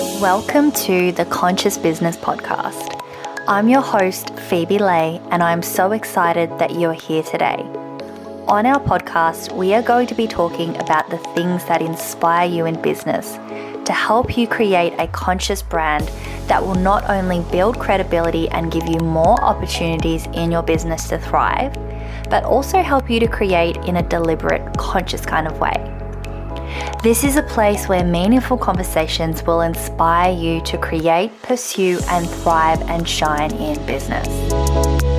[0.00, 3.00] Welcome to the Conscious Business Podcast.
[3.46, 7.58] I'm your host, Phoebe Lay, and I'm so excited that you're here today.
[8.48, 12.66] On our podcast, we are going to be talking about the things that inspire you
[12.66, 13.34] in business
[13.86, 16.08] to help you create a conscious brand
[16.48, 21.18] that will not only build credibility and give you more opportunities in your business to
[21.18, 21.72] thrive,
[22.28, 26.03] but also help you to create in a deliberate, conscious kind of way.
[27.02, 32.80] This is a place where meaningful conversations will inspire you to create, pursue, and thrive
[32.82, 35.13] and shine in business.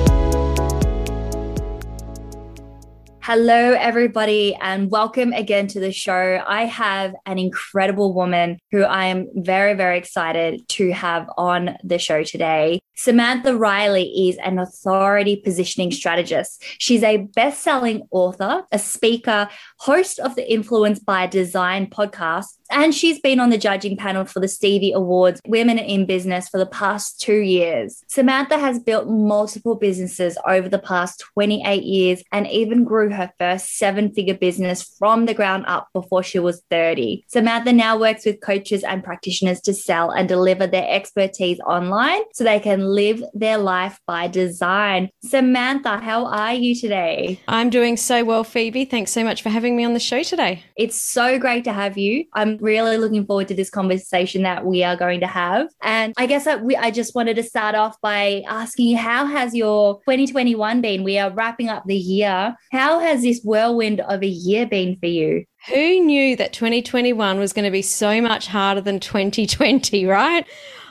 [3.28, 6.40] Hello, everybody, and welcome again to the show.
[6.46, 11.98] I have an incredible woman who I am very, very excited to have on the
[11.98, 12.78] show today.
[12.94, 16.64] Samantha Riley is an authority positioning strategist.
[16.78, 19.48] She's a best selling author, a speaker,
[19.80, 24.40] host of the Influence by Design podcast, and she's been on the judging panel for
[24.40, 28.02] the Stevie Awards Women in Business for the past two years.
[28.08, 33.76] Samantha has built multiple businesses over the past 28 years and even grew her first
[33.76, 37.24] seven figure business from the ground up before she was 30.
[37.28, 42.44] Samantha now works with coaches and practitioners to sell and deliver their expertise online so
[42.44, 45.08] they can live their life by design.
[45.22, 47.40] Samantha, how are you today?
[47.48, 48.84] I'm doing so well, Phoebe.
[48.84, 50.62] Thanks so much for having me on the show today.
[50.76, 52.24] It's so great to have you.
[52.34, 55.68] I'm really looking forward to this conversation that we are going to have.
[55.82, 59.26] And I guess I, we, I just wanted to start off by asking you, how
[59.26, 61.04] has your 2021 been?
[61.04, 62.56] We are wrapping up the year.
[62.72, 65.44] How has this whirlwind of a year been for you?
[65.68, 70.46] Who knew that 2021 was going to be so much harder than 2020, right?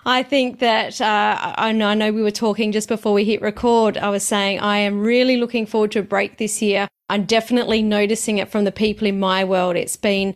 [0.05, 3.41] I think that uh, I, know, I know we were talking just before we hit
[3.41, 3.97] record.
[3.97, 6.87] I was saying I am really looking forward to a break this year.
[7.09, 9.75] I'm definitely noticing it from the people in my world.
[9.75, 10.35] It's been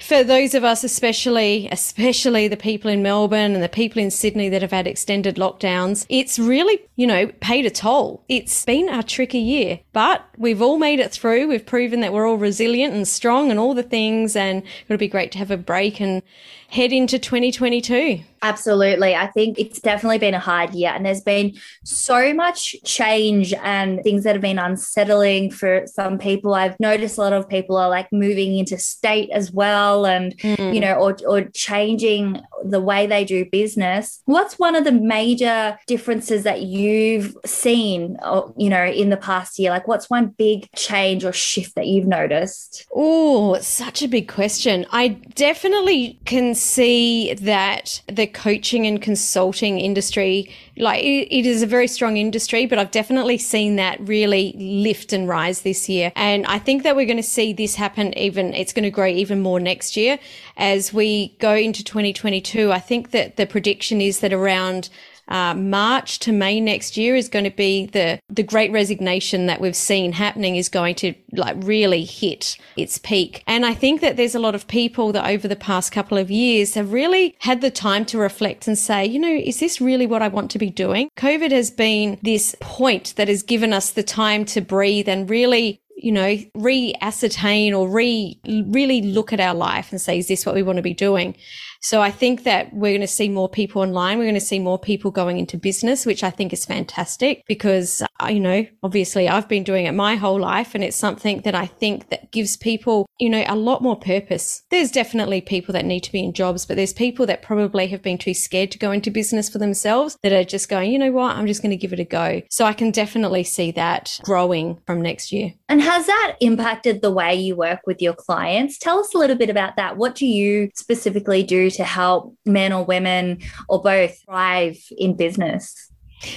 [0.00, 4.48] for those of us, especially, especially the people in Melbourne and the people in Sydney
[4.48, 8.22] that have had extended lockdowns, it's really, you know, paid a toll.
[8.28, 11.48] It's been a tricky year, but we've all made it through.
[11.48, 14.36] We've proven that we're all resilient and strong and all the things.
[14.36, 16.22] And it'll be great to have a break and
[16.68, 18.20] head into 2022.
[18.42, 19.14] Absolutely.
[19.14, 24.00] I think it's definitely been a hard year and there's been so much change and
[24.04, 26.54] things that have been unsettling for some people.
[26.54, 30.74] I've noticed a lot of people are like moving into state as well and, mm.
[30.74, 34.20] you know, or, or changing the way they do business.
[34.24, 39.58] What's one of the major differences that you've seen, or, you know, in the past
[39.58, 39.70] year?
[39.70, 42.86] Like, what's one big change or shift that you've noticed?
[42.94, 44.86] Oh, it's such a big question.
[44.90, 51.66] I definitely can see that the coaching and consulting industry, like it, it is a
[51.66, 56.12] very strong industry, but I've definitely seen that really lift and rise this year.
[56.16, 59.06] And I think that we're going to see this happen even, it's going to grow
[59.06, 60.18] even more next year
[60.56, 62.72] as we go into 2022.
[62.72, 64.88] I think that the prediction is that around
[65.28, 69.60] uh, March to May next year is going to be the the great resignation that
[69.60, 73.42] we've seen happening is going to like really hit its peak.
[73.46, 76.30] And I think that there's a lot of people that over the past couple of
[76.30, 80.06] years have really had the time to reflect and say, you know, is this really
[80.06, 81.10] what I want to be doing?
[81.16, 85.80] COVID has been this point that has given us the time to breathe and really
[86.00, 90.54] you know, re-ascertain or re really look at our life and say, is this what
[90.54, 91.36] we want to be doing?
[91.80, 94.18] So I think that we're going to see more people online.
[94.18, 98.02] We're going to see more people going into business, which I think is fantastic because,
[98.20, 101.54] uh, you know, obviously I've been doing it my whole life and it's something that
[101.54, 104.62] I think that gives people, you know, a lot more purpose.
[104.70, 108.02] There's definitely people that need to be in jobs, but there's people that probably have
[108.02, 111.12] been too scared to go into business for themselves that are just going, you know
[111.12, 112.42] what, I'm just going to give it a go.
[112.50, 115.54] So I can definitely see that growing from next year.
[115.68, 118.78] And has that impacted the way you work with your clients?
[118.78, 119.96] Tell us a little bit about that.
[119.96, 125.88] What do you specifically do to help men or women or both thrive in business?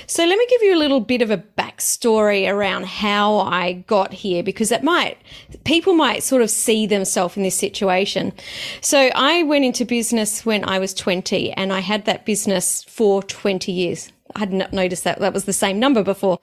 [0.05, 4.13] So let me give you a little bit of a backstory around how I got
[4.13, 5.17] here because it might
[5.63, 8.31] people might sort of see themselves in this situation.
[8.79, 13.23] So I went into business when I was 20 and I had that business for
[13.23, 14.11] 20 years.
[14.35, 16.39] I had not noticed that that was the same number before.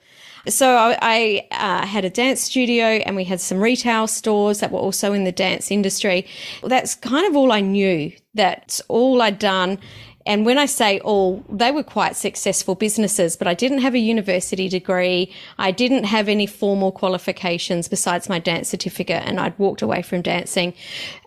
[0.47, 4.71] So I, I uh, had a dance studio and we had some retail stores that
[4.71, 6.25] were also in the dance industry.
[6.63, 8.11] That's kind of all I knew.
[8.33, 9.79] That's all I'd done.
[10.29, 13.99] And when I say all, they were quite successful businesses, but I didn't have a
[13.99, 15.33] university degree.
[15.57, 20.21] I didn't have any formal qualifications besides my dance certificate, and I'd walked away from
[20.21, 20.75] dancing.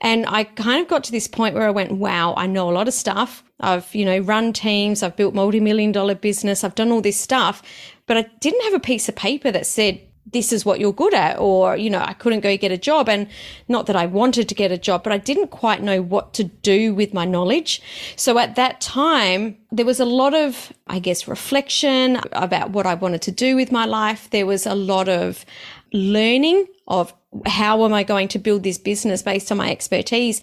[0.03, 2.77] And I kind of got to this point where I went, wow, I know a
[2.79, 3.43] lot of stuff.
[3.59, 5.03] I've, you know, run teams.
[5.03, 6.63] I've built multi-million dollar business.
[6.63, 7.61] I've done all this stuff,
[8.07, 10.01] but I didn't have a piece of paper that said,
[10.32, 13.08] this is what you're good at or you know i couldn't go get a job
[13.08, 13.29] and
[13.69, 16.44] not that i wanted to get a job but i didn't quite know what to
[16.44, 17.81] do with my knowledge.
[18.17, 22.94] So at that time there was a lot of i guess reflection about what i
[22.94, 24.29] wanted to do with my life.
[24.31, 25.44] There was a lot of
[25.93, 27.14] learning of
[27.46, 30.43] how am i going to build this business based on my expertise.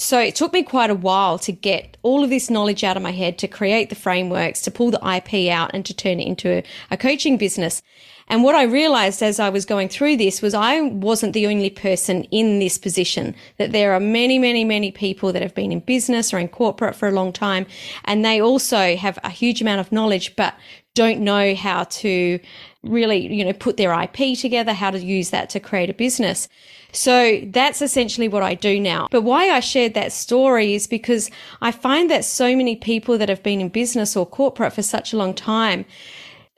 [0.00, 3.02] So it took me quite a while to get all of this knowledge out of
[3.02, 6.28] my head, to create the frameworks, to pull the IP out and to turn it
[6.28, 7.82] into a, coaching business.
[8.28, 11.70] And what I realized as I was going through this was I wasn't the only
[11.70, 15.80] person in this position, that there are many, many, many people that have been in
[15.80, 17.66] business or in corporate for a long time.
[18.04, 20.54] And they also have a huge amount of knowledge, but
[20.94, 22.40] don't know how to
[22.82, 26.48] really, you know, put their IP together, how to use that to create a business.
[26.92, 29.08] So that's essentially what I do now.
[29.10, 31.30] But why I shared that story is because
[31.60, 35.12] I find that so many people that have been in business or corporate for such
[35.12, 35.84] a long time,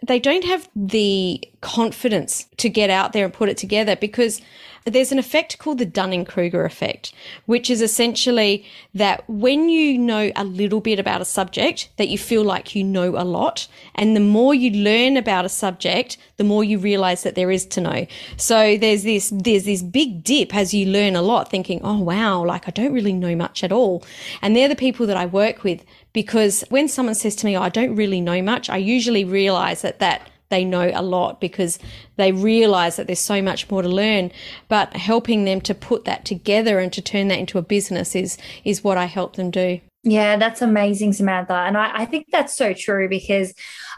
[0.06, 4.41] they don't have the confidence to get out there and put it together because
[4.85, 7.12] there's an effect called the Dunning Kruger effect,
[7.47, 12.19] which is essentially that when you know a little bit about a subject, that you
[12.19, 13.69] feel like you know a lot.
[13.94, 17.67] And the more you learn about a subject, the more you realize that there is
[17.67, 18.06] to know.
[18.37, 22.44] So there's this, there's this big dip as you learn a lot, thinking, oh, wow,
[22.44, 24.05] like I don't really know much at all.
[24.41, 27.62] And they're the people that I work with because when someone says to me, oh,
[27.62, 31.79] I don't really know much, I usually realize that that they know a lot because
[32.17, 34.31] they realize that there's so much more to learn.
[34.69, 38.37] But helping them to put that together and to turn that into a business is
[38.64, 39.81] is what I help them do.
[40.02, 41.52] Yeah, that's amazing, Samantha.
[41.52, 43.52] And I, I think that's so true because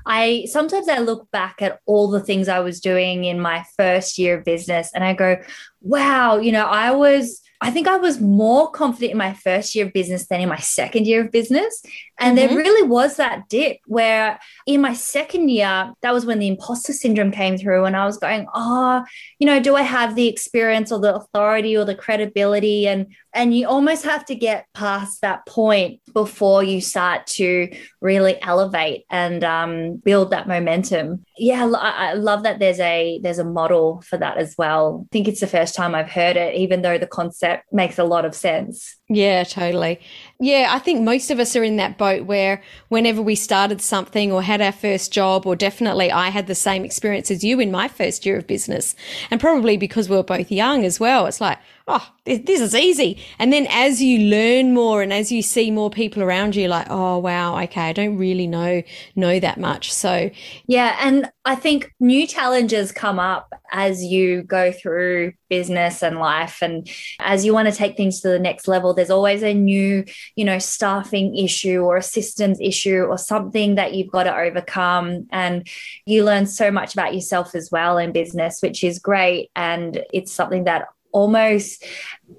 [0.04, 4.18] I sometimes I look back at all the things I was doing in my first
[4.18, 5.36] year of business and I go,
[5.80, 9.86] wow, you know, I was I think I was more confident in my first year
[9.86, 11.84] of business than in my second year of business.
[12.18, 12.48] And mm-hmm.
[12.48, 16.92] there really was that dip where in my second year, that was when the imposter
[16.92, 17.84] syndrome came through.
[17.84, 19.04] And I was going, oh,
[19.38, 22.86] you know, do I have the experience or the authority or the credibility?
[22.86, 28.40] And and you almost have to get past that point before you start to really
[28.42, 31.24] elevate and um, build that momentum.
[31.38, 35.06] Yeah, I, I love that there's a there's a model for that as well.
[35.06, 38.04] I think it's the first time I've heard it, even though the concept makes a
[38.04, 38.96] lot of sense.
[39.08, 40.00] Yeah, totally.
[40.42, 44.32] Yeah, I think most of us are in that boat where whenever we started something
[44.32, 47.70] or had our first job, or definitely I had the same experience as you in
[47.70, 48.96] my first year of business,
[49.30, 53.18] and probably because we were both young as well, it's like, oh, this is easy.
[53.38, 56.86] And then as you learn more and as you see more people around you, like,
[56.90, 58.82] oh wow, okay, I don't really know
[59.16, 59.92] know that much.
[59.92, 60.30] So
[60.66, 66.62] yeah, and I think new challenges come up as you go through business and life,
[66.62, 66.88] and
[67.18, 68.94] as you want to take things to the next level.
[68.94, 70.04] There's always a new,
[70.36, 75.26] you know, staffing issue or a systems issue or something that you've got to overcome,
[75.30, 75.66] and
[76.06, 80.32] you learn so much about yourself as well in business, which is great, and it's
[80.32, 81.84] something that almost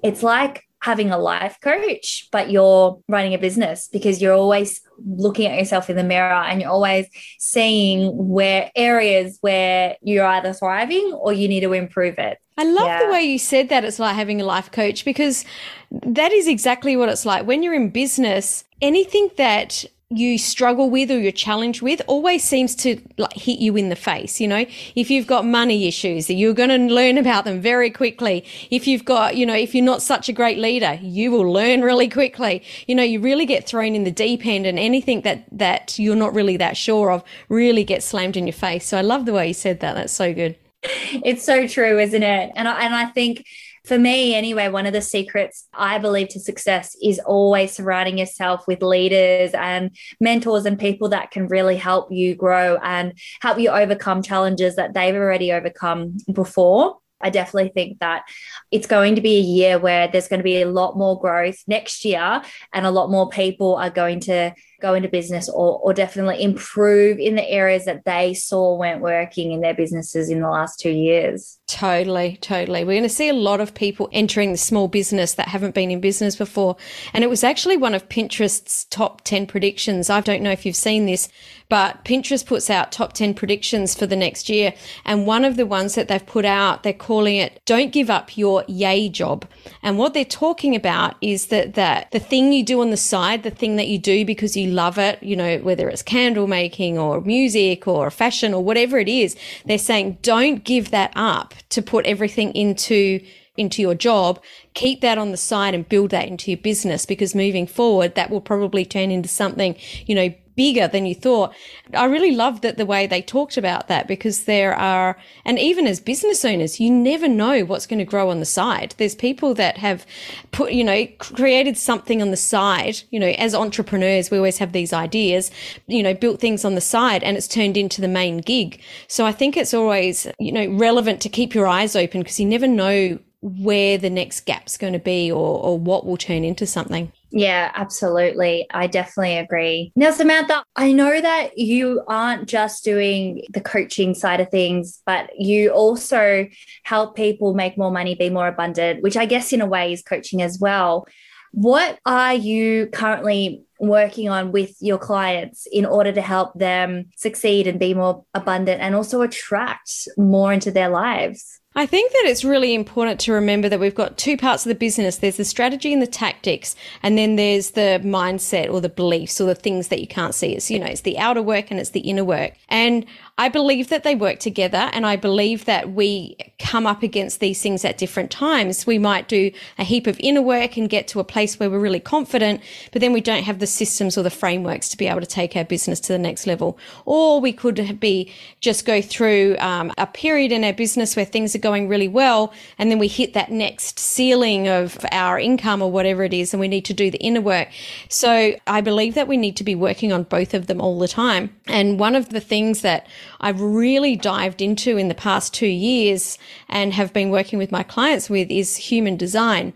[0.02, 5.50] it's like having a life coach, but you're running a business because you're always looking
[5.50, 7.06] at yourself in the mirror and you're always
[7.38, 12.36] seeing where areas where you're either thriving or you need to improve it.
[12.58, 13.06] I love yeah.
[13.06, 15.46] the way you said that it's like having a life coach because
[15.90, 17.46] that is exactly what it's like.
[17.46, 22.74] When you're in business, anything that you struggle with or you're challenged with always seems
[22.74, 24.64] to like hit you in the face you know?
[24.94, 28.44] If you've got money issues you're going to learn about them very quickly.
[28.70, 31.82] If you've got you know if you're not such a great leader you will learn
[31.82, 32.62] really quickly.
[32.86, 36.16] You know you really get thrown in the deep end and anything that that you're
[36.16, 38.86] not really that sure of really gets slammed in your face.
[38.86, 39.94] So i love the way you said that.
[39.94, 40.56] That's so good.
[40.82, 42.52] It's so true isn't it?
[42.56, 43.44] And I, and I think
[43.84, 48.66] for me, anyway, one of the secrets I believe to success is always surrounding yourself
[48.66, 53.12] with leaders and mentors and people that can really help you grow and
[53.42, 56.96] help you overcome challenges that they've already overcome before.
[57.20, 58.24] I definitely think that
[58.70, 61.56] it's going to be a year where there's going to be a lot more growth
[61.66, 65.94] next year and a lot more people are going to go into business or, or
[65.94, 70.50] definitely improve in the areas that they saw weren't working in their businesses in the
[70.50, 71.58] last two years.
[71.66, 72.84] Totally, totally.
[72.84, 75.90] We're going to see a lot of people entering the small business that haven't been
[75.90, 76.76] in business before.
[77.14, 80.10] And it was actually one of Pinterest's top 10 predictions.
[80.10, 81.30] I don't know if you've seen this,
[81.70, 84.74] but Pinterest puts out top 10 predictions for the next year.
[85.06, 88.36] And one of the ones that they've put out, they're calling it Don't Give Up
[88.36, 89.48] Your Yay Job.
[89.82, 93.42] And what they're talking about is that, that the thing you do on the side,
[93.42, 96.98] the thing that you do because you love it, you know, whether it's candle making
[96.98, 101.80] or music or fashion or whatever it is, they're saying don't give that up to
[101.80, 103.20] put everything into
[103.56, 104.42] into your job,
[104.74, 108.28] keep that on the side and build that into your business because moving forward, that
[108.28, 109.76] will probably turn into something,
[110.06, 111.54] you know, bigger than you thought.
[111.92, 115.86] I really loved that the way they talked about that because there are, and even
[115.86, 118.94] as business owners, you never know what's going to grow on the side.
[118.98, 120.06] There's people that have
[120.52, 123.00] put, you know, created something on the side.
[123.10, 125.50] You know, as entrepreneurs, we always have these ideas,
[125.86, 128.80] you know, built things on the side and it's turned into the main gig.
[129.08, 132.46] So I think it's always, you know, relevant to keep your eyes open because you
[132.46, 136.66] never know where the next gap's going to be or, or what will turn into
[136.66, 137.12] something.
[137.36, 138.68] Yeah, absolutely.
[138.70, 139.90] I definitely agree.
[139.96, 145.30] Now, Samantha, I know that you aren't just doing the coaching side of things, but
[145.36, 146.46] you also
[146.84, 150.00] help people make more money, be more abundant, which I guess in a way is
[150.00, 151.08] coaching as well.
[151.50, 157.66] What are you currently working on with your clients in order to help them succeed
[157.66, 161.60] and be more abundant and also attract more into their lives?
[161.76, 164.76] I think that it's really important to remember that we've got two parts of the
[164.76, 165.16] business.
[165.16, 169.46] There's the strategy and the tactics, and then there's the mindset or the beliefs or
[169.46, 170.54] the things that you can't see.
[170.54, 172.52] It's, you know, it's the outer work and it's the inner work.
[172.68, 173.04] And
[173.36, 177.60] I believe that they work together and I believe that we come up against these
[177.60, 178.86] things at different times.
[178.86, 181.80] We might do a heap of inner work and get to a place where we're
[181.80, 182.60] really confident,
[182.92, 185.56] but then we don't have the systems or the frameworks to be able to take
[185.56, 186.78] our business to the next level.
[187.06, 191.56] Or we could be just go through um, a period in our business where things
[191.56, 195.90] are going really well and then we hit that next ceiling of our income or
[195.90, 197.66] whatever it is and we need to do the inner work.
[198.08, 201.08] So I believe that we need to be working on both of them all the
[201.08, 201.52] time.
[201.66, 203.08] And one of the things that
[203.40, 206.38] I've really dived into in the past two years
[206.68, 209.72] and have been working with my clients with is human design.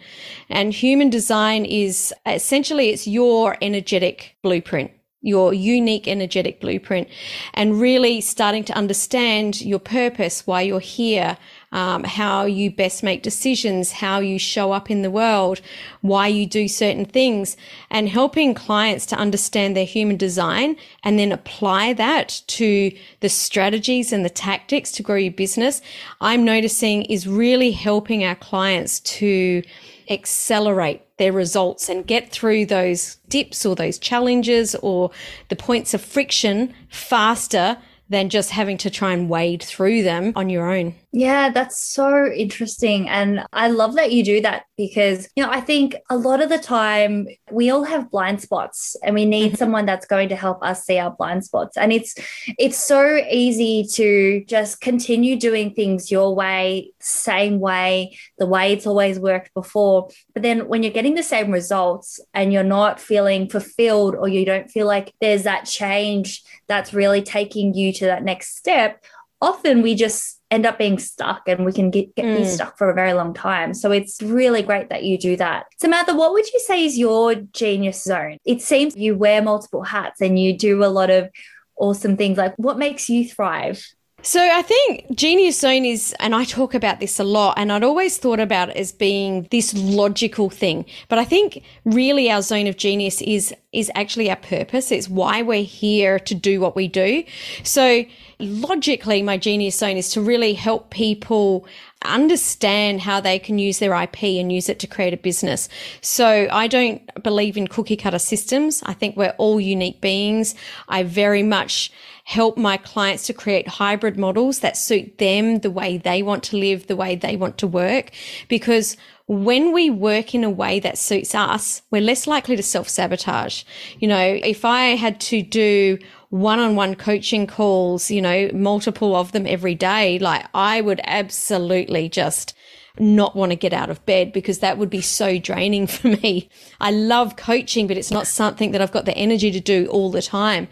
[0.49, 7.09] And human design is essentially it's your energetic blueprint your unique energetic blueprint
[7.55, 11.37] and really starting to understand your purpose, why you're here,
[11.73, 15.61] um, how you best make decisions, how you show up in the world,
[16.01, 17.57] why you do certain things,
[17.91, 24.13] and helping clients to understand their human design and then apply that to the strategies
[24.13, 25.83] and the tactics to grow your business.
[26.21, 29.63] I'm noticing is really helping our clients to
[30.11, 35.11] accelerate their results and get through those dips or those challenges or
[35.49, 37.77] the points of friction faster
[38.09, 40.95] than just having to try and wade through them on your own.
[41.11, 43.09] Yeah, that's so interesting.
[43.09, 46.51] And I love that you do that because, you know, I think a lot of
[46.51, 49.57] the time we all have blind spots and we need mm-hmm.
[49.57, 51.79] someone that's going to help us see our blind spots.
[51.79, 52.15] And it's
[52.59, 58.87] it's so easy to just continue doing things your way, same way, the way it's
[58.87, 60.11] always worked before.
[60.35, 64.45] But then when you're getting the same results and you're not feeling fulfilled or you
[64.45, 69.03] don't feel like there's that change that's really taking you to that next step,
[69.41, 72.39] often we just end up being stuck and we can get, get mm.
[72.39, 73.75] be stuck for a very long time.
[73.75, 75.67] So it's really great that you do that.
[75.79, 78.39] Samantha, what would you say is your genius zone?
[78.45, 81.29] It seems you wear multiple hats and you do a lot of
[81.77, 82.39] awesome things.
[82.39, 83.85] Like what makes you thrive?
[84.23, 87.85] So I think genius zone is, and I talk about this a lot, and I'd
[87.85, 90.87] always thought about it as being this logical thing.
[91.09, 94.91] But I think really our zone of genius is is actually our purpose.
[94.91, 97.23] It's why we're here to do what we do.
[97.63, 98.05] So
[98.39, 101.67] logically, my genius zone is to really help people
[102.05, 105.69] understand how they can use their IP and use it to create a business.
[106.01, 108.83] So I don't believe in cookie cutter systems.
[108.87, 110.55] I think we're all unique beings.
[110.89, 111.93] I very much
[112.29, 116.59] help my clients to create hybrid models that suit them the way they want to
[116.59, 118.11] live, the way they want to work.
[118.49, 122.87] Because when we work in a way that suits us, we're less likely to self
[122.87, 123.65] sabotage.
[123.99, 125.97] You know, if I had to do
[126.29, 131.01] one on one coaching calls, you know, multiple of them every day, like I would
[131.05, 132.55] absolutely just
[132.99, 136.51] not want to get out of bed because that would be so draining for me.
[136.79, 140.11] I love coaching, but it's not something that I've got the energy to do all
[140.11, 140.69] the time.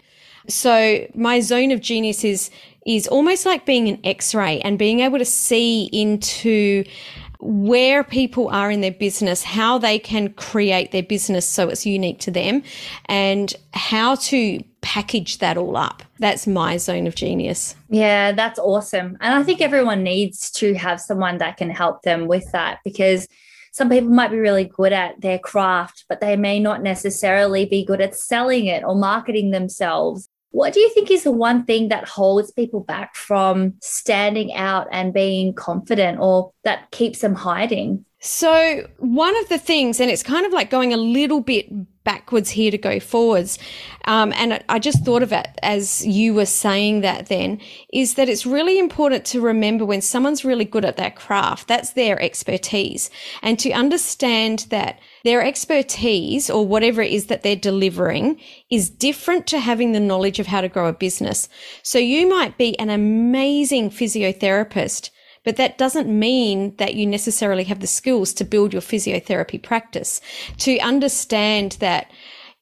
[0.47, 2.49] So my zone of genius is
[2.85, 6.85] is almost like being an X-ray and being able to see into
[7.39, 12.19] where people are in their business, how they can create their business so it's unique
[12.19, 12.63] to them,
[13.05, 16.01] and how to package that all up.
[16.19, 17.75] That's my zone of genius.
[17.89, 19.17] Yeah, that's awesome.
[19.19, 23.27] And I think everyone needs to have someone that can help them with that because
[23.73, 27.85] some people might be really good at their craft, but they may not necessarily be
[27.85, 30.29] good at selling it or marketing themselves.
[30.51, 34.87] What do you think is the one thing that holds people back from standing out
[34.91, 38.05] and being confident or that keeps them hiding?
[38.19, 41.67] So, one of the things, and it's kind of like going a little bit
[42.03, 43.59] backwards here to go forwards,
[44.05, 47.61] um, and I just thought of it as you were saying that then,
[47.93, 51.91] is that it's really important to remember when someone's really good at their craft, that's
[51.91, 53.11] their expertise,
[53.43, 58.39] and to understand that their expertise or whatever it is that they're delivering
[58.71, 61.49] is different to having the knowledge of how to grow a business.
[61.83, 65.11] So, you might be an amazing physiotherapist
[65.47, 70.19] but that doesn't mean that you necessarily have the skills to build your physiotherapy practice.
[70.57, 72.11] To understand that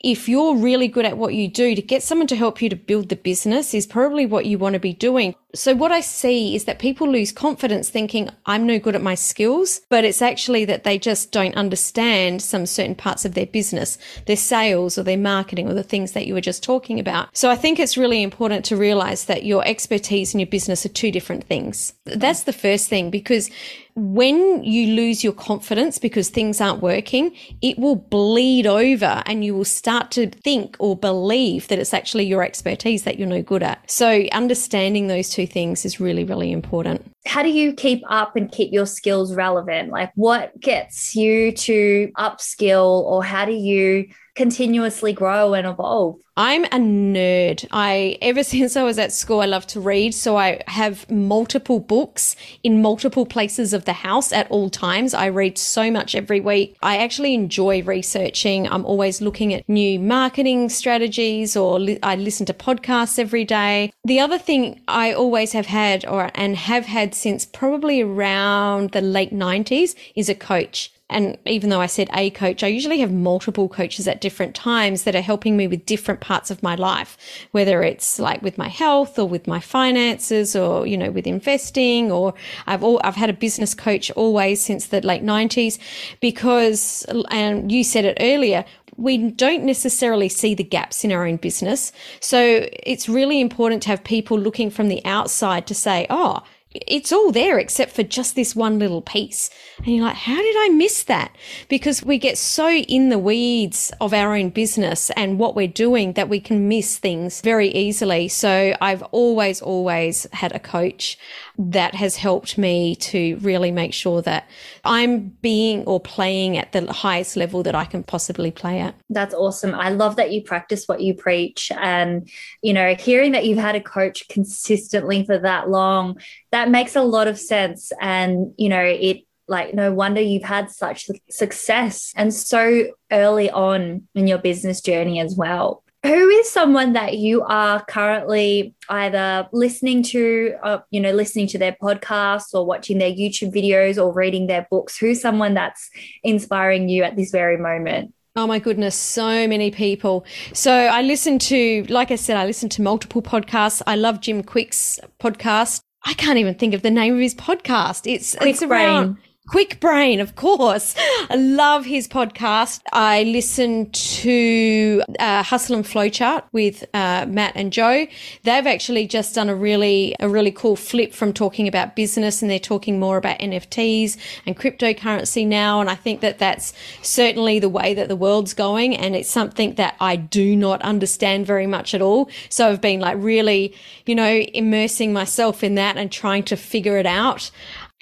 [0.01, 2.75] if you're really good at what you do, to get someone to help you to
[2.75, 5.33] build the business is probably what you want to be doing.
[5.55, 9.15] So what I see is that people lose confidence thinking I'm no good at my
[9.15, 13.97] skills, but it's actually that they just don't understand some certain parts of their business,
[14.25, 17.35] their sales or their marketing or the things that you were just talking about.
[17.35, 20.89] So I think it's really important to realize that your expertise and your business are
[20.89, 21.93] two different things.
[22.05, 23.49] That's the first thing because
[23.95, 29.55] when you lose your confidence because things aren't working, it will bleed over and you
[29.55, 33.63] will start to think or believe that it's actually your expertise that you're no good
[33.63, 33.89] at.
[33.89, 37.11] So understanding those two things is really, really important.
[37.25, 39.89] How do you keep up and keep your skills relevant?
[39.89, 46.17] Like what gets you to upskill or how do you continuously grow and evolve?
[46.37, 47.65] I'm a nerd.
[47.71, 51.79] I ever since I was at school I love to read, so I have multiple
[51.79, 55.13] books in multiple places of the house at all times.
[55.13, 56.77] I read so much every week.
[56.83, 58.67] I actually enjoy researching.
[58.67, 63.93] I'm always looking at new marketing strategies or li- I listen to podcasts every day.
[64.03, 69.01] The other thing I always have had or and have had since probably around the
[69.01, 70.91] late 90s is a coach.
[71.07, 75.03] And even though I said a coach, I usually have multiple coaches at different times
[75.03, 77.15] that are helping me with different parts of my life,
[77.51, 82.11] whether it's like with my health or with my finances or, you know, with investing
[82.11, 82.33] or
[82.65, 85.77] I've all, I've had a business coach always since the late nineties
[86.21, 88.65] because, and you said it earlier,
[88.97, 91.91] we don't necessarily see the gaps in our own business.
[92.19, 96.41] So it's really important to have people looking from the outside to say, oh,
[96.87, 99.49] it's all there except for just this one little piece.
[99.77, 101.35] And you're like, how did I miss that?
[101.67, 106.13] Because we get so in the weeds of our own business and what we're doing
[106.13, 108.27] that we can miss things very easily.
[108.27, 111.17] So I've always, always had a coach
[111.57, 114.47] that has helped me to really make sure that
[114.83, 118.95] I'm being or playing at the highest level that I can possibly play at.
[119.09, 119.73] That's awesome.
[119.73, 121.71] I love that you practice what you preach.
[121.71, 122.29] And,
[122.61, 126.19] you know, hearing that you've had a coach consistently for that long,
[126.51, 127.91] that makes a lot of sense.
[128.01, 134.07] And, you know, it, like no wonder you've had such success and so early on
[134.15, 140.03] in your business journey as well who is someone that you are currently either listening
[140.03, 144.47] to uh, you know listening to their podcasts or watching their youtube videos or reading
[144.47, 145.89] their books who's someone that's
[146.23, 150.25] inspiring you at this very moment Oh my goodness, so many people.
[150.51, 153.81] So I listen to, like I said, I listen to multiple podcasts.
[153.87, 155.79] I love Jim Kwik's podcast.
[156.03, 158.11] I can't even think of the name of his podcast.
[158.11, 159.23] It's Kwik it's around Brain.
[159.47, 160.95] Kwik Brain, of course.
[161.29, 162.81] I love his podcast.
[162.91, 168.07] I listen to uh, Hustle and Flowchart with uh, Matt and Joe.
[168.41, 172.49] They've actually just done a really a really cool flip from talking about business, and
[172.49, 175.79] they're talking more about NFTs and cryptocurrency now.
[175.79, 179.75] And I think that that's certainly the way that the world's going, and it's something
[179.75, 182.31] that I do not understand very much at all.
[182.49, 183.75] So I've been like really,
[184.07, 187.51] you know, immersing myself in that and trying to figure it out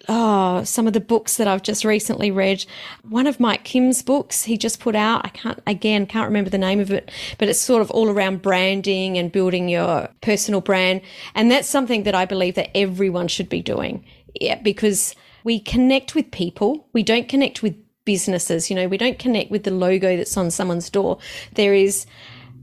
[0.08, 2.66] oh, some of the books that I've just recently read.
[3.08, 5.26] One of Mike Kim's books he just put out.
[5.26, 8.42] I can't, again, can't remember the name of it, but it's sort of all around
[8.42, 11.02] branding and building your personal brand.
[11.36, 14.06] And that's something that I believe that everyone should be doing.
[14.39, 16.88] Yeah, because we connect with people.
[16.94, 18.70] We don't connect with businesses.
[18.70, 21.20] You know, we don't connect with the logo that's on someone's door.
[21.54, 22.06] There is,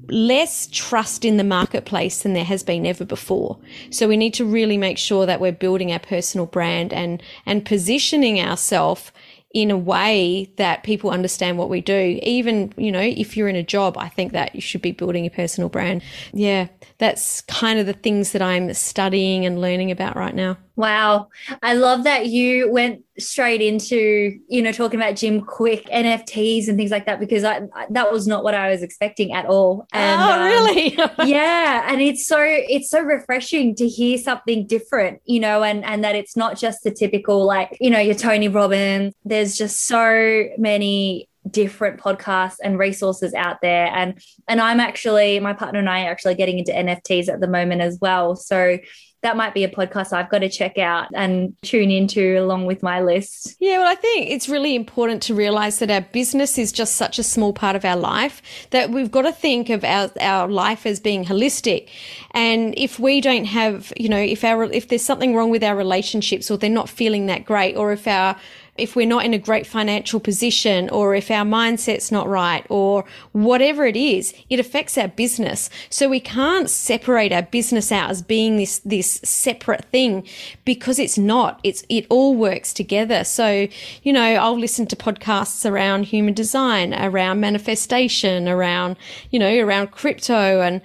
[0.09, 3.59] less trust in the marketplace than there has been ever before.
[3.91, 7.65] So we need to really make sure that we're building our personal brand and, and
[7.65, 9.13] positioning ourselves
[9.53, 12.21] in a way that people understand what we do.
[12.23, 15.27] Even, you know, if you're in a job, I think that you should be building
[15.27, 16.03] a personal brand.
[16.33, 20.57] Yeah, that's kind of the things that I'm studying and learning about right now.
[20.81, 21.29] Wow.
[21.63, 26.77] I love that you went straight into, you know, talking about Jim Kwik, NFTs and
[26.77, 29.87] things like that, because I, that was not what I was expecting at all.
[29.93, 30.97] And, oh, really?
[30.97, 31.93] Um, yeah.
[31.93, 36.15] And it's so, it's so refreshing to hear something different, you know, and, and that
[36.15, 39.15] it's not just the typical, like, you know, your Tony Robbins.
[39.25, 43.87] There's just so many different podcasts and resources out there.
[43.87, 47.49] And and I'm actually my partner and I are actually getting into NFTs at the
[47.49, 48.37] moment as well.
[48.37, 48.79] So
[49.23, 52.83] that might be a podcast I've got to check out and tune into along with
[52.83, 53.57] my list.
[53.61, 57.19] Yeah, well, I think it's really important to realize that our business is just such
[57.19, 60.87] a small part of our life that we've got to think of our, our life
[60.87, 61.89] as being holistic.
[62.33, 65.77] And if we don't have, you know, if our if there's something wrong with our
[65.77, 68.37] relationships or they're not feeling that great, or if our
[68.81, 73.05] if we're not in a great financial position or if our mindset's not right or
[73.33, 75.71] whatever it is, it affects our business.
[75.91, 80.27] So we can't separate our business out as being this, this separate thing
[80.65, 81.61] because it's not.
[81.63, 83.25] It's, it all works together.
[83.25, 83.69] So,
[84.03, 88.97] you know, I'll listen to podcasts around human design, around manifestation, around,
[89.31, 90.61] you know, around crypto.
[90.61, 90.81] And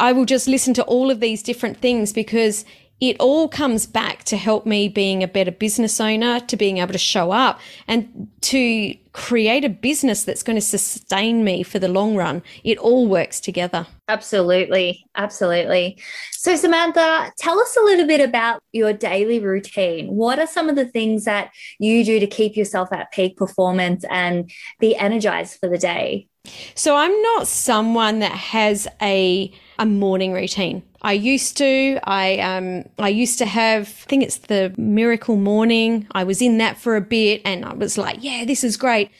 [0.00, 2.64] I will just listen to all of these different things because
[3.02, 6.92] it all comes back to help me being a better business owner, to being able
[6.92, 11.88] to show up and to create a business that's going to sustain me for the
[11.88, 12.44] long run.
[12.62, 13.88] It all works together.
[14.06, 15.04] Absolutely.
[15.16, 16.00] Absolutely.
[16.30, 20.14] So, Samantha, tell us a little bit about your daily routine.
[20.14, 24.04] What are some of the things that you do to keep yourself at peak performance
[24.10, 26.28] and be energized for the day?
[26.74, 30.82] So, I'm not someone that has a, a morning routine.
[31.02, 31.98] I used to.
[32.04, 36.06] I um I used to have I think it's the Miracle Morning.
[36.12, 39.10] I was in that for a bit and I was like, yeah, this is great.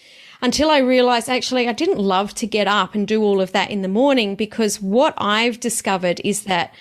[0.41, 3.71] Until I realized actually I didn't love to get up and do all of that
[3.71, 6.73] in the morning because what I've discovered is that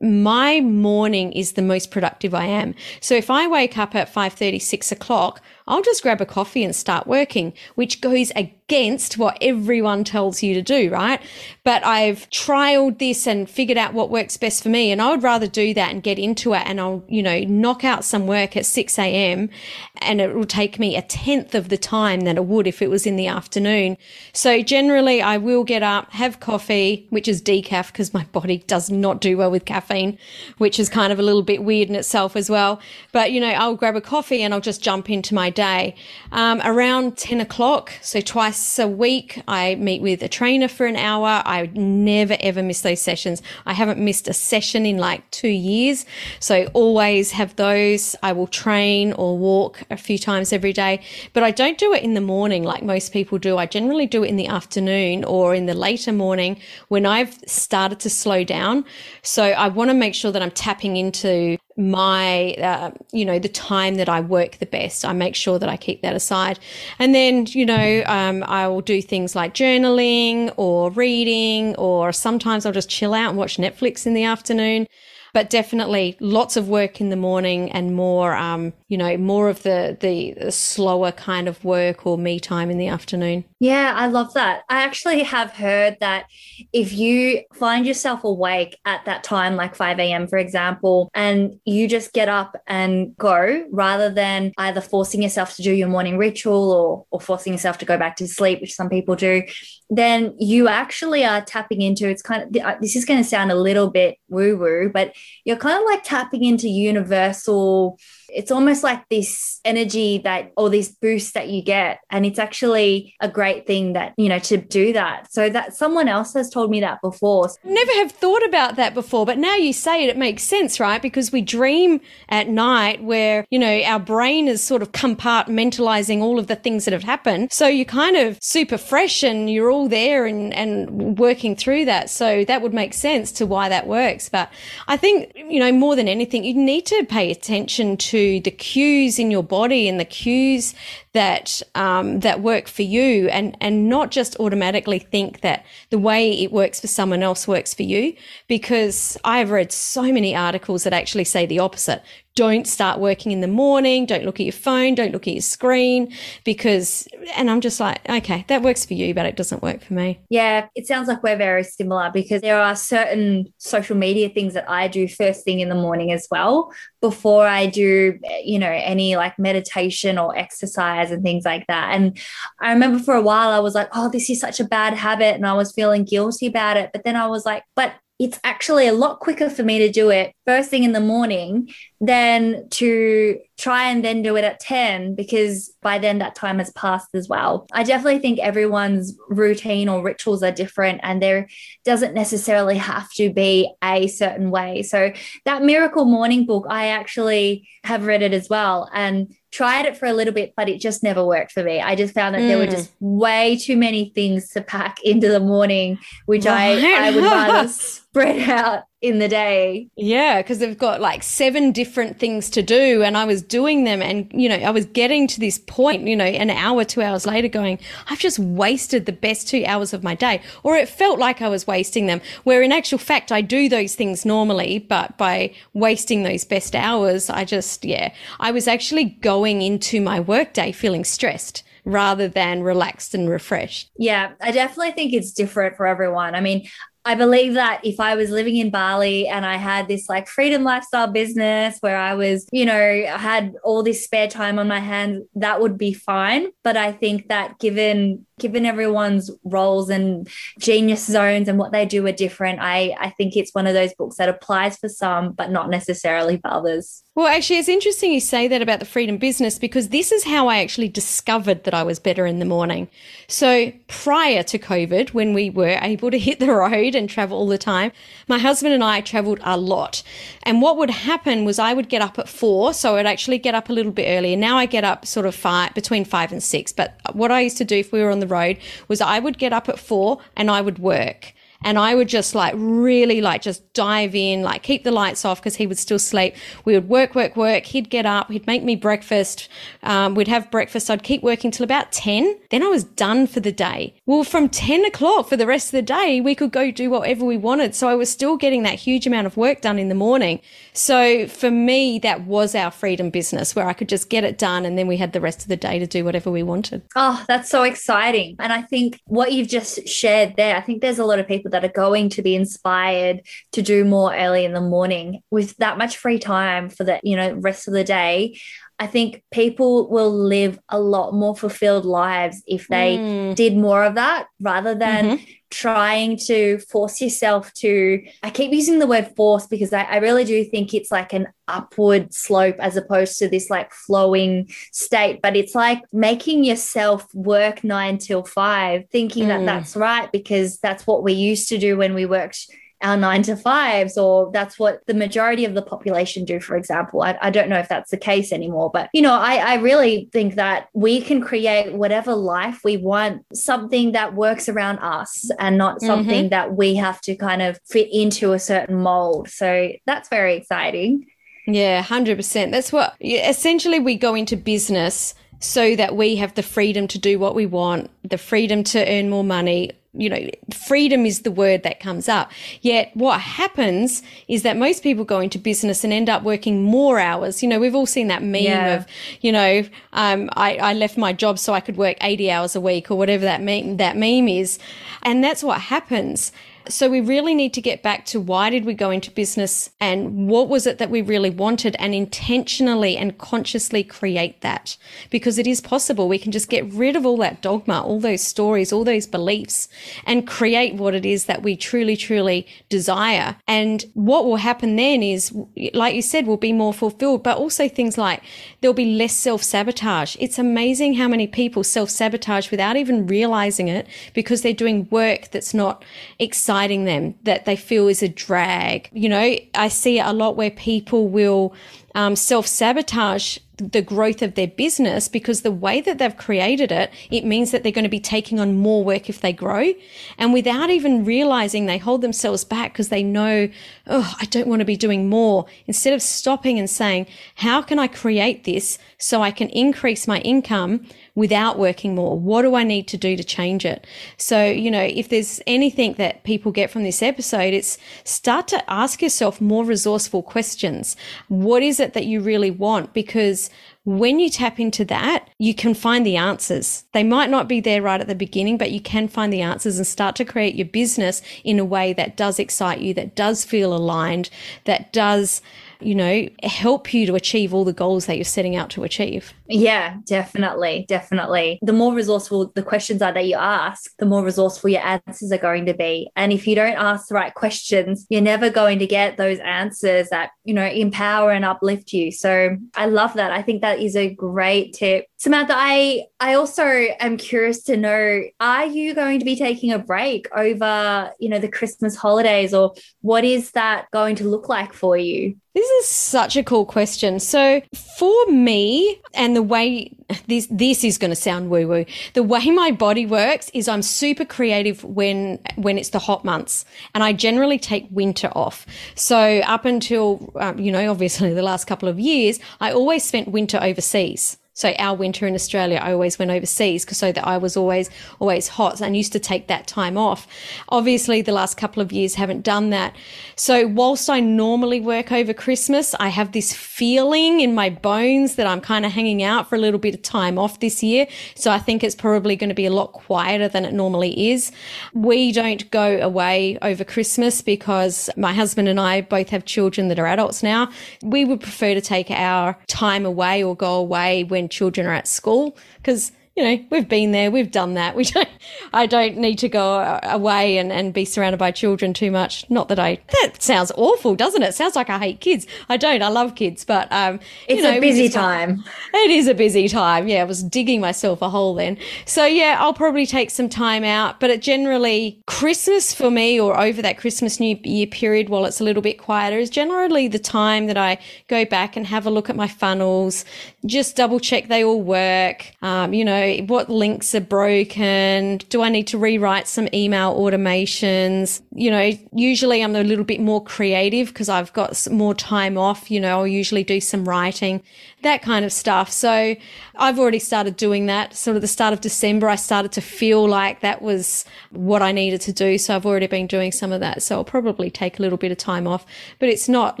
[0.00, 2.74] my morning is the most productive I am.
[3.00, 6.74] So if I wake up at 5 6 o'clock, I'll just grab a coffee and
[6.74, 11.20] start working, which goes against what everyone tells you to do, right?
[11.62, 14.90] But I've trialed this and figured out what works best for me.
[14.90, 16.62] And I would rather do that and get into it.
[16.66, 19.50] And I'll, you know, knock out some work at 6 a.m.
[19.96, 22.88] and it will take me a tenth of the time than it would if it
[22.90, 23.96] was in the afternoon.
[24.32, 28.90] So generally I will get up, have coffee, which is decaf because my body does
[28.90, 30.18] not do well with caffeine,
[30.56, 32.80] which is kind of a little bit weird in itself as well.
[33.12, 35.96] But, you know, I'll grab a coffee and I'll just jump into my day.
[36.30, 40.94] Um, around 10 o'clock, so twice a week, I meet with a trainer for an
[40.94, 41.42] hour.
[41.44, 43.42] I never ever miss those sessions.
[43.66, 46.06] I haven't missed a session in like two years.
[46.38, 48.14] So always have those.
[48.22, 51.00] I will train or walk a few times every day,
[51.32, 53.58] but I don't do it in the morning like most people do.
[53.58, 57.98] I generally do it in the afternoon or in the later morning when I've started
[58.00, 58.84] to slow down.
[59.22, 63.48] So I want to make sure that I'm tapping into my uh, you know the
[63.48, 65.04] time that i work the best.
[65.04, 66.58] I make sure that i keep that aside.
[66.98, 72.66] And then you know um, i will do things like journaling or reading or sometimes
[72.66, 74.86] i'll just chill out and watch netflix in the afternoon.
[75.32, 79.62] But definitely lots of work in the morning and more, um, you know, more of
[79.62, 83.44] the, the, slower kind of work or me time in the afternoon.
[83.60, 84.62] Yeah, I love that.
[84.70, 86.24] I actually have heard that
[86.72, 91.86] if you find yourself awake at that time, like 5 a.m., for example, and you
[91.86, 96.72] just get up and go rather than either forcing yourself to do your morning ritual
[96.72, 99.42] or, or forcing yourself to go back to sleep, which some people do,
[99.90, 103.50] then you actually are tapping into it's kind of uh, this is going to sound
[103.50, 107.98] a little bit woo woo, but you're kind of like tapping into universal
[108.28, 112.00] it's almost like this energy that or this boost that you get.
[112.10, 115.32] And it's actually a great thing that you know to do that.
[115.32, 117.48] So that someone else has told me that before.
[117.64, 121.00] Never have thought about that before but now you say it it makes sense right?
[121.00, 126.38] Because we dream at night where you know our brain is sort of compartmentalizing all
[126.38, 127.52] of the things that have happened.
[127.52, 132.10] So you're kind of super fresh and you're all there and and working through that.
[132.10, 134.28] So that would make sense to why that works.
[134.28, 134.50] But
[134.86, 138.50] i think you know more than anything you need to pay attention to to the
[138.50, 140.74] cues in your body and the cues
[141.18, 146.30] that um, that work for you, and and not just automatically think that the way
[146.30, 148.14] it works for someone else works for you.
[148.46, 152.02] Because I've read so many articles that actually say the opposite
[152.38, 154.06] don't start working in the morning.
[154.06, 154.94] Don't look at your phone.
[154.94, 159.12] Don't look at your screen because, and I'm just like, okay, that works for you,
[159.12, 160.20] but it doesn't work for me.
[160.30, 160.68] Yeah.
[160.76, 164.86] It sounds like we're very similar because there are certain social media things that I
[164.86, 169.36] do first thing in the morning as well before I do, you know, any like
[169.36, 171.94] meditation or exercise and things like that.
[171.94, 172.18] And
[172.60, 175.34] I remember for a while I was like, oh, this is such a bad habit.
[175.34, 176.90] And I was feeling guilty about it.
[176.92, 180.10] But then I was like, but it's actually a lot quicker for me to do
[180.10, 181.68] it first thing in the morning
[182.00, 186.70] than to try and then do it at 10 because by then that time has
[186.72, 187.66] passed as well.
[187.72, 191.48] I definitely think everyone's routine or rituals are different and there
[191.84, 194.82] doesn't necessarily have to be a certain way.
[194.82, 195.12] So
[195.44, 200.06] that miracle morning book, I actually have read it as well and tried it for
[200.06, 201.80] a little bit, but it just never worked for me.
[201.80, 202.48] I just found that mm.
[202.48, 202.96] there were just mm.
[203.00, 206.46] way too many things to pack into the morning, which.
[206.46, 207.68] I, I would rather
[208.18, 209.88] spread out in the day.
[209.96, 213.02] Yeah, because they've got like seven different things to do.
[213.02, 216.16] And I was doing them and, you know, I was getting to this point, you
[216.16, 220.02] know, an hour, two hours later going, I've just wasted the best two hours of
[220.02, 220.42] my day.
[220.64, 222.20] Or it felt like I was wasting them.
[222.42, 227.30] Where in actual fact, I do those things normally, but by wasting those best hours,
[227.30, 233.14] I just, yeah, I was actually going into my workday feeling stressed rather than relaxed
[233.14, 233.90] and refreshed.
[233.96, 236.34] Yeah, I definitely think it's different for everyone.
[236.34, 236.68] I mean,
[237.08, 240.62] I believe that if I was living in Bali and I had this like freedom
[240.62, 244.78] lifestyle business where I was, you know, I had all this spare time on my
[244.78, 246.48] hands, that would be fine.
[246.62, 252.06] But I think that given given everyone's roles and genius zones and what they do
[252.06, 255.50] are different, I, I think it's one of those books that applies for some, but
[255.50, 257.02] not necessarily for others.
[257.18, 260.46] Well, actually, it's interesting you say that about the freedom business because this is how
[260.46, 262.88] I actually discovered that I was better in the morning.
[263.26, 267.48] So prior to COVID, when we were able to hit the road and travel all
[267.48, 267.90] the time,
[268.28, 270.04] my husband and I traveled a lot.
[270.44, 272.72] And what would happen was I would get up at four.
[272.72, 274.36] So I'd actually get up a little bit earlier.
[274.36, 276.72] Now I get up sort of five, between five and six.
[276.72, 279.38] But what I used to do if we were on the road was I would
[279.38, 283.42] get up at four and I would work and I would just like really like
[283.42, 286.34] just dive in, like keep the lights off because he would still sleep.
[286.64, 287.64] We would work, work, work.
[287.64, 289.48] He'd get up, he'd make me breakfast.
[289.82, 290.90] Um, we'd have breakfast.
[290.90, 292.38] I'd keep working till about 10.
[292.50, 293.94] Then I was done for the day.
[294.06, 297.24] Well, from 10 o'clock for the rest of the day, we could go do whatever
[297.24, 297.74] we wanted.
[297.74, 300.40] So I was still getting that huge amount of work done in the morning.
[300.72, 304.64] So for me, that was our freedom business where I could just get it done
[304.64, 306.82] and then we had the rest of the day to do whatever we wanted.
[306.94, 308.36] Oh, that's so exciting.
[308.38, 311.47] And I think what you've just shared there, I think there's a lot of people
[311.48, 315.56] people that are going to be inspired to do more early in the morning with
[315.56, 318.38] that much free time for the you know rest of the day
[318.80, 323.34] I think people will live a lot more fulfilled lives if they mm.
[323.34, 325.24] did more of that rather than mm-hmm.
[325.50, 328.04] trying to force yourself to.
[328.22, 331.26] I keep using the word force because I, I, really do think it's like an
[331.48, 337.64] upward slope as opposed to this like flowing state, but it's like making yourself work
[337.64, 339.28] nine till five, thinking mm.
[339.28, 342.46] that that's right because that's what we used to do when we worked
[342.82, 347.02] our nine to fives, or that's what the majority of the population do, for example.
[347.02, 350.08] I, I don't know if that's the case anymore, but you know, I, I really
[350.12, 355.58] think that we can create whatever life we want, something that works around us and
[355.58, 355.86] not mm-hmm.
[355.86, 356.28] something mm-hmm.
[356.30, 359.28] that we have to kind of fit into a certain mold.
[359.28, 361.06] So that's very exciting.
[361.46, 362.50] Yeah, 100%.
[362.50, 367.18] That's what essentially we go into business so that we have the freedom to do
[367.18, 371.64] what we want, the freedom to earn more money, you know, freedom is the word
[371.64, 372.30] that comes up.
[372.62, 377.00] Yet what happens is that most people go into business and end up working more
[377.00, 377.42] hours.
[377.42, 378.76] You know, we've all seen that meme yeah.
[378.76, 378.86] of,
[379.20, 382.60] you know, um, I, I left my job so I could work 80 hours a
[382.60, 384.60] week or whatever that meme, that meme is.
[385.02, 386.30] And that's what happens.
[386.68, 390.28] So we really need to get back to why did we go into business and
[390.28, 394.76] what was it that we really wanted and intentionally and consciously create that
[395.08, 396.08] because it is possible.
[396.08, 399.68] We can just get rid of all that dogma, all those stories, all those beliefs
[400.04, 403.36] and create what it is that we truly, truly desire.
[403.46, 405.34] And what will happen then is,
[405.72, 408.22] like you said, we'll be more fulfilled, but also things like
[408.60, 410.16] there'll be less self sabotage.
[410.20, 415.30] It's amazing how many people self sabotage without even realizing it because they're doing work
[415.30, 415.82] that's not
[416.18, 418.88] exciting exciting them that they feel is a drag.
[418.92, 421.54] You know, I see a lot where people will
[421.94, 426.90] um, self sabotage the growth of their business because the way that they've created it,
[427.10, 429.72] it means that they're going to be taking on more work if they grow.
[430.16, 433.48] And without even realizing, they hold themselves back because they know,
[433.86, 435.46] oh, I don't want to be doing more.
[435.66, 440.20] Instead of stopping and saying, how can I create this so I can increase my
[440.20, 442.18] income without working more?
[442.18, 443.86] What do I need to do to change it?
[444.16, 448.70] So, you know, if there's anything that people get from this episode, it's start to
[448.70, 450.96] ask yourself more resourceful questions.
[451.26, 452.92] What is it that you really want?
[452.92, 453.47] Because
[453.88, 456.84] when you tap into that, you can find the answers.
[456.92, 459.78] They might not be there right at the beginning, but you can find the answers
[459.78, 463.46] and start to create your business in a way that does excite you, that does
[463.46, 464.28] feel aligned,
[464.66, 465.40] that does
[465.80, 469.32] you know, help you to achieve all the goals that you're setting out to achieve.
[469.48, 470.84] Yeah, definitely.
[470.88, 471.58] Definitely.
[471.62, 475.38] The more resourceful the questions are that you ask, the more resourceful your answers are
[475.38, 476.10] going to be.
[476.16, 480.08] And if you don't ask the right questions, you're never going to get those answers
[480.10, 482.10] that, you know, empower and uplift you.
[482.12, 483.30] So I love that.
[483.30, 485.06] I think that is a great tip.
[485.20, 489.78] Samantha, I I also am curious to know are you going to be taking a
[489.78, 494.72] break over, you know, the Christmas holidays or what is that going to look like
[494.72, 495.34] for you?
[495.56, 497.18] This is such a cool question.
[497.18, 499.92] So for me, and the way
[500.28, 503.82] this this is going to sound woo woo, the way my body works is I'm
[503.82, 508.66] super creative when when it's the hot months, and I generally take winter off.
[508.94, 513.26] So up until um, you know, obviously the last couple of years, I always spent
[513.26, 514.38] winter overseas.
[514.58, 517.90] So our winter in Australia, I always went overseas because so that I was always
[518.18, 520.26] always hot and used to take that time off.
[520.70, 522.96] Obviously, the last couple of years haven't done that.
[523.36, 528.48] So whilst I normally work over Christmas, I have this feeling in my bones that
[528.48, 531.06] I'm kind of hanging out for a little bit of time off this year.
[531.36, 534.50] So I think it's probably going to be a lot quieter than it normally is.
[534.92, 540.00] We don't go away over Christmas because my husband and I both have children that
[540.00, 540.68] are adults now.
[541.00, 545.08] We would prefer to take our time away or go away when children are at
[545.08, 547.96] school because you know, we've been there, we've done that.
[547.96, 548.28] We don't,
[548.72, 552.48] I don't need to go away and, and be surrounded by children too much.
[552.48, 554.54] Not that I, that sounds awful, doesn't it?
[554.54, 555.48] Sounds like I hate kids.
[555.68, 558.62] I don't, I love kids, but, um, it's know, a busy time.
[558.94, 560.06] It is a busy time.
[560.06, 560.20] Yeah.
[560.20, 561.76] I was digging myself a hole then.
[562.06, 566.56] So yeah, I'll probably take some time out, but it generally Christmas for me or
[566.60, 570.20] over that Christmas New Year period while it's a little bit quieter is generally the
[570.20, 573.24] time that I go back and have a look at my funnels,
[573.66, 575.52] just double check they all work.
[575.62, 578.38] Um, you know, what links are broken?
[578.48, 581.42] Do I need to rewrite some email automations?
[581.54, 585.90] You know, usually I'm a little bit more creative because I've got more time off.
[585.90, 587.62] You know, I'll usually do some writing
[588.02, 588.90] that kind of stuff.
[588.90, 589.34] So
[589.76, 591.14] I've already started doing that.
[591.14, 594.92] Sort of the start of December, I started to feel like that was what I
[594.92, 595.58] needed to do.
[595.58, 597.02] So I've already been doing some of that.
[597.02, 598.86] So I'll probably take a little bit of time off,
[599.18, 599.80] but it's not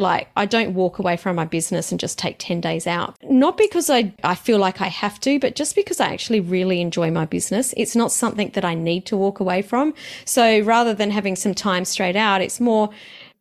[0.00, 3.16] like I don't walk away from my business and just take 10 days out.
[3.22, 6.80] Not because I, I feel like I have to, but just because I actually really
[6.80, 7.72] enjoy my business.
[7.76, 9.94] It's not something that I need to walk away from.
[10.24, 12.90] So rather than having some time straight out, it's more,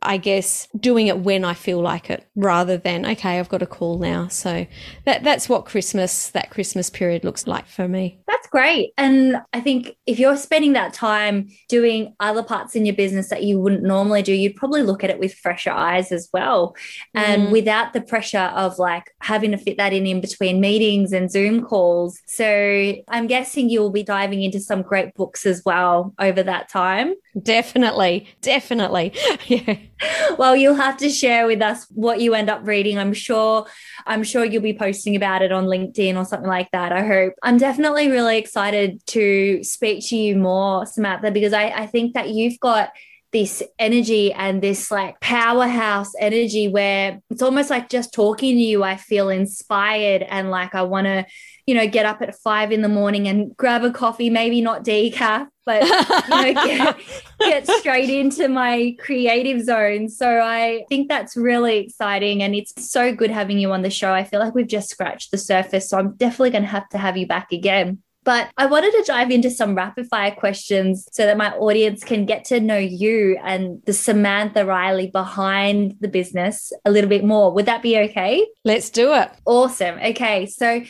[0.02, 3.66] I guess, doing it when I feel like it rather than, okay, I've got a
[3.66, 4.28] call now.
[4.28, 4.68] So
[5.06, 8.20] that, that's what Christmas, that Christmas period looks like for me.
[8.28, 8.94] That's great.
[8.98, 13.44] And I think if you're spending that time doing other parts in your business that
[13.44, 16.76] you wouldn't normally do, you'd probably look at it with fresher eyes as well.
[17.16, 17.52] And mm.
[17.52, 21.64] without the pressure of like having to fit that in in between meetings and Zoom
[21.64, 22.20] calls.
[22.28, 27.16] So I'm guessing you'll be diving into some great books as well over that time.
[27.42, 28.28] Definitely.
[28.42, 29.14] Definitely.
[29.48, 29.76] yeah
[30.38, 32.98] well, you'll have to share with us what you end up reading.
[32.98, 33.66] I'm sure,
[34.06, 36.92] I'm sure you'll be posting about it on LinkedIn or something like that.
[36.92, 37.34] I hope.
[37.44, 42.30] I'm definitely really excited to speak to you more, Samantha, because I, I think that
[42.30, 42.90] you've got
[43.34, 48.84] this energy and this like powerhouse energy where it's almost like just talking to you,
[48.84, 51.26] I feel inspired and like I want to,
[51.68, 54.86] you know, get up at five in the morning and grab a coffee, maybe not
[54.86, 56.98] decaf, but you know, get,
[57.40, 60.08] get straight into my creative zone.
[60.08, 62.42] So I think that's really exciting.
[62.42, 64.14] And it's so good having you on the show.
[64.14, 65.90] I feel like we've just scratched the surface.
[65.90, 68.02] So I'm definitely going to have to have you back again.
[68.24, 72.26] But I wanted to dive into some rapid fire questions so that my audience can
[72.26, 77.54] get to know you and the Samantha Riley behind the business a little bit more.
[77.54, 78.46] Would that be okay?
[78.66, 79.32] Let's do it.
[79.46, 79.98] Awesome.
[80.00, 80.46] Okay.
[80.46, 80.84] So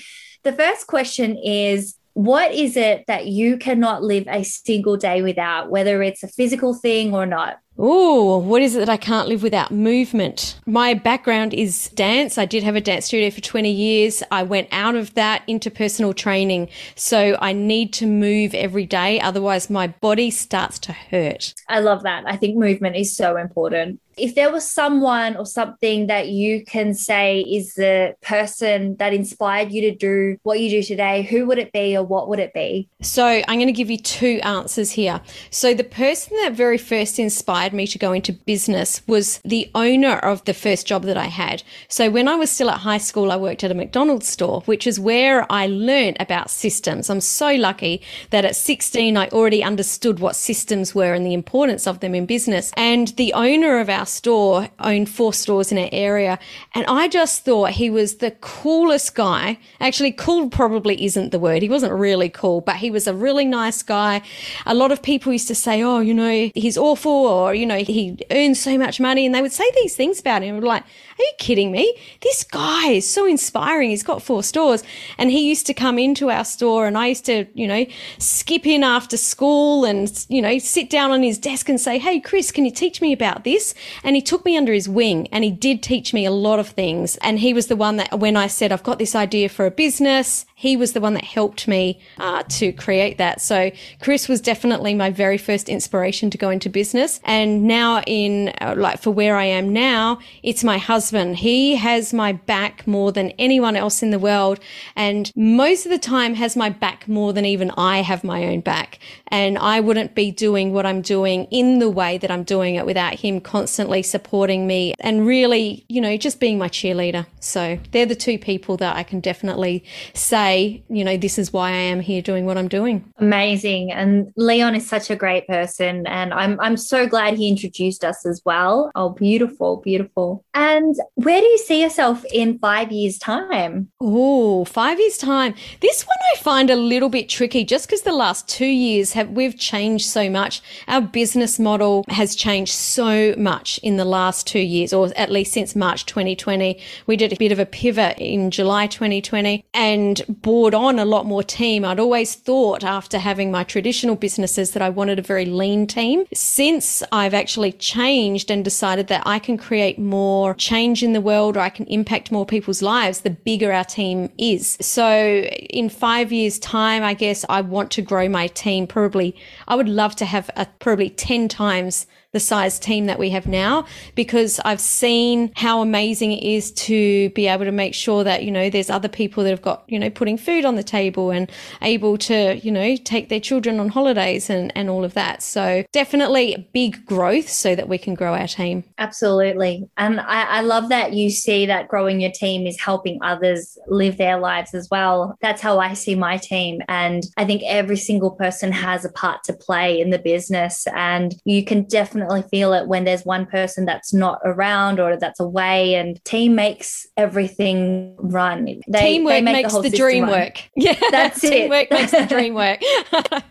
[0.47, 5.69] the first question is what is it that you cannot live a single day without,
[5.69, 7.59] whether it's a physical thing or not?
[7.77, 9.71] Oh, what is it that I can't live without?
[9.71, 10.57] Movement.
[10.65, 12.37] My background is dance.
[12.37, 14.23] I did have a dance studio for 20 years.
[14.31, 16.69] I went out of that into personal training.
[16.95, 19.19] So I need to move every day.
[19.19, 21.53] Otherwise, my body starts to hurt.
[21.67, 22.23] I love that.
[22.25, 26.93] I think movement is so important if there was someone or something that you can
[26.93, 31.59] say is the person that inspired you to do what you do today, who would
[31.59, 32.89] it be or what would it be?
[33.01, 35.21] So I'm going to give you two answers here.
[35.51, 40.17] So the person that very first inspired me to go into business was the owner
[40.17, 41.61] of the first job that I had.
[41.87, 44.87] So when I was still at high school, I worked at a McDonald's store, which
[44.87, 47.09] is where I learned about systems.
[47.09, 48.01] I'm so lucky
[48.31, 52.25] that at 16, I already understood what systems were and the importance of them in
[52.25, 52.71] business.
[52.75, 56.39] And the owner of our store, owned four stores in our area.
[56.73, 59.59] And I just thought he was the coolest guy.
[59.79, 61.61] Actually, cool probably isn't the word.
[61.61, 64.21] He wasn't really cool, but he was a really nice guy.
[64.65, 67.77] A lot of people used to say, oh, you know, he's awful or, you know,
[67.77, 69.25] he earns so much money.
[69.25, 70.59] And they would say these things about him.
[70.59, 70.83] Like,
[71.19, 71.97] are you kidding me?
[72.21, 73.89] This guy is so inspiring.
[73.89, 74.83] He's got four stores.
[75.17, 77.85] And he used to come into our store and I used to, you know,
[78.17, 82.19] skip in after school and, you know, sit down on his desk and say, Hey,
[82.19, 83.73] Chris, can you teach me about this?
[84.03, 86.69] And he took me under his wing and he did teach me a lot of
[86.69, 87.17] things.
[87.17, 89.71] And he was the one that when I said, I've got this idea for a
[89.71, 93.39] business, he was the one that helped me uh, to create that.
[93.39, 93.69] So
[94.01, 97.19] Chris was definitely my very first inspiration to go into business.
[97.25, 101.37] And now in uh, like for where I am now, it's my husband.
[101.37, 104.59] He has my back more than anyone else in the world.
[104.95, 108.61] And most of the time has my back more than even I have my own
[108.61, 108.97] back.
[109.27, 112.85] And I wouldn't be doing what I'm doing in the way that I'm doing it
[112.87, 117.27] without him constantly supporting me and really, you know, just being my cheerleader.
[117.39, 119.83] So they're the two people that I can definitely
[120.15, 123.11] say, you know, this is why I am here doing what I'm doing.
[123.17, 123.91] Amazing.
[123.91, 126.05] And Leon is such a great person.
[126.07, 128.91] And I'm, I'm so glad he introduced us as well.
[128.95, 130.45] Oh, beautiful, beautiful.
[130.53, 133.91] And where do you see yourself in five years' time?
[134.01, 135.53] Oh, five years' time.
[135.81, 139.29] This one I find a little bit tricky just because the last two years have,
[139.29, 140.61] we've changed so much.
[140.87, 145.53] Our business model has changed so much in the last two years, or at least
[145.53, 146.79] since March 2020.
[147.05, 151.25] We did a bit of a pivot in July 2020 and brought on a lot
[151.25, 151.83] more team.
[151.85, 156.25] I'd always thought after having my traditional businesses that I wanted a very lean team.
[156.33, 161.57] Since I've actually changed and decided that I can create more change in the world
[161.57, 164.77] or I can impact more people's lives, the bigger our team is.
[164.81, 169.35] So in five years time, I guess I want to grow my team probably.
[169.67, 173.47] I would love to have a, probably 10 times the size team that we have
[173.47, 178.43] now because I've seen how amazing it is to be able to make sure that,
[178.43, 181.31] you know, there's other people that have got, you know, putting food on the table
[181.31, 181.49] and
[181.81, 185.41] able to, you know, take their children on holidays and, and all of that.
[185.41, 188.83] So definitely big growth so that we can grow our team.
[188.97, 189.87] Absolutely.
[189.95, 194.17] And I, I love that you see that growing your team is helping others live
[194.17, 195.37] their lives as well.
[195.41, 196.81] That's how I see my team.
[196.89, 200.85] And I think every single person has a part to play in the business.
[200.93, 205.17] And you can definitely definitely feel it when there's one person that's not around or
[205.17, 208.65] that's away and team makes everything run.
[208.87, 210.31] They, Teamwork they makes the, the dream run.
[210.31, 210.63] work.
[210.75, 210.95] Yeah.
[211.11, 211.49] That's it.
[211.49, 211.91] Teamwork it.
[211.91, 212.79] makes the dream work.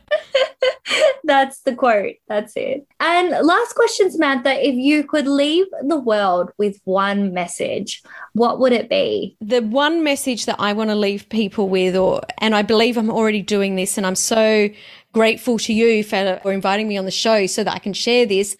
[1.25, 2.15] that's the quote.
[2.29, 2.87] That's it.
[2.99, 8.03] And last question, Samantha, if you could leave the world with one message,
[8.33, 9.37] what would it be?
[9.41, 13.11] The one message that I want to leave people with, or and I believe I'm
[13.11, 14.69] already doing this, and I'm so
[15.17, 18.55] grateful to you for, inviting me on the show so that I can share this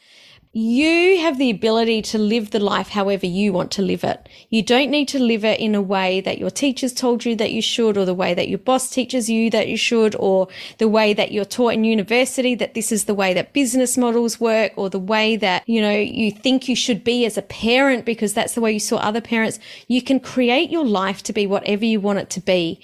[0.59, 4.27] you have the ability to live the life however you want to live it.
[4.49, 7.53] You don't need to live it in a way that your teachers told you that
[7.53, 10.49] you should, or the way that your boss teaches you that you should, or
[10.79, 14.41] the way that you're taught in university that this is the way that business models
[14.41, 18.07] work, or the way that, you know, you think you should be as a parent
[18.07, 19.59] because that's the way you saw other parents.
[19.89, 22.81] You can create your life to be whatever you want it to be.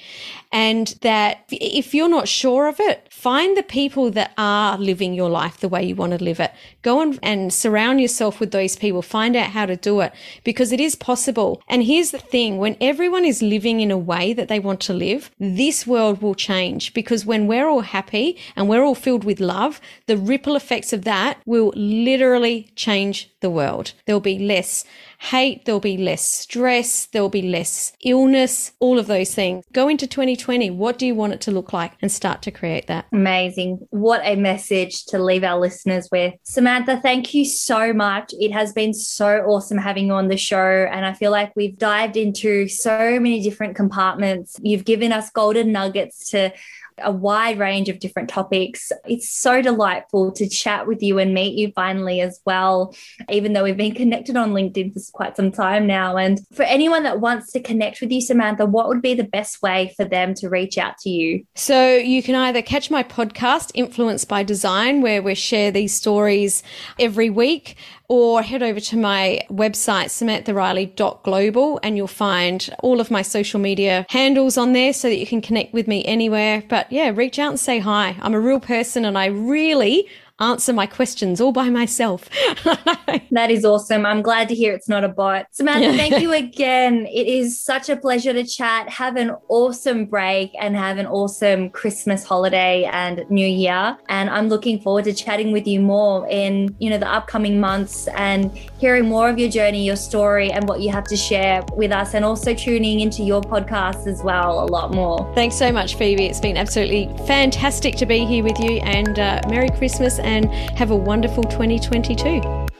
[0.52, 5.30] And that if you're not sure of it, find the people that are living your
[5.30, 6.52] life the way you want to live it.
[6.82, 9.00] Go and, and surround yourself with those people.
[9.00, 10.12] Find out how to do it
[10.44, 11.62] because it is possible.
[11.68, 12.58] And here's the thing.
[12.58, 16.34] When everyone is living in a way that they want to live, this world will
[16.34, 20.92] change because when we're all happy and we're all filled with love, the ripple effects
[20.92, 23.92] of that will literally change the world.
[24.06, 24.84] There'll be less
[25.22, 29.64] hate, there'll be less stress, there'll be less illness, all of those things.
[29.72, 30.70] Go into 2020.
[30.70, 31.92] What do you want it to look like?
[32.02, 33.06] And start to create that.
[33.12, 33.86] Amazing.
[33.90, 36.34] What a message to leave our listeners with.
[36.42, 38.34] Samantha, thank you so much.
[38.38, 40.88] It has been so awesome having you on the show.
[40.90, 44.56] And I feel like we've dived into so many different compartments.
[44.60, 46.52] You've given us golden nuggets to
[46.98, 48.92] a wide range of different topics.
[49.06, 52.94] It's so delightful to chat with you and meet you finally as well,
[53.28, 56.16] even though we've been connected on LinkedIn for quite some time now.
[56.16, 59.62] And for anyone that wants to connect with you, Samantha, what would be the best
[59.62, 61.44] way for them to reach out to you?
[61.54, 66.62] So you can either catch my podcast, Influenced by Design, where we share these stories
[66.98, 67.76] every week
[68.12, 74.04] or head over to my website, samanthariley.global, and you'll find all of my social media
[74.10, 76.62] handles on there so that you can connect with me anywhere.
[76.68, 78.14] But yeah, reach out and say hi.
[78.20, 80.06] I'm a real person and I really,
[80.40, 82.28] answer my questions all by myself.
[83.30, 84.04] that is awesome.
[84.06, 85.46] I'm glad to hear it's not a bot.
[85.52, 87.06] Samantha, thank you again.
[87.06, 88.88] It is such a pleasure to chat.
[88.88, 93.96] Have an awesome break and have an awesome Christmas holiday and New Year.
[94.08, 98.08] And I'm looking forward to chatting with you more in, you know, the upcoming months
[98.08, 101.92] and hearing more of your journey, your story, and what you have to share with
[101.92, 105.32] us, and also tuning into your podcast as well a lot more.
[105.36, 106.26] Thanks so much, Phoebe.
[106.26, 110.90] It's been absolutely fantastic to be here with you, and uh, Merry Christmas and have
[110.90, 112.71] a wonderful 2022.